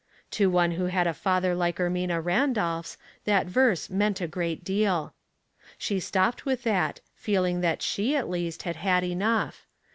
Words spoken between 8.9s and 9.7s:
enongh.